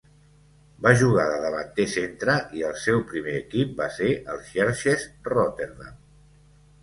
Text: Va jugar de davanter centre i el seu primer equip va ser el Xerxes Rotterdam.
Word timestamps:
Va 0.83 0.91
jugar 1.01 1.23
de 1.31 1.35
davanter 1.41 1.83
centre 1.95 2.37
i 2.59 2.63
el 2.69 2.73
seu 2.85 3.03
primer 3.11 3.35
equip 3.41 3.75
va 3.81 3.89
ser 3.97 4.09
el 4.33 4.41
Xerxes 4.49 5.05
Rotterdam. 5.31 6.01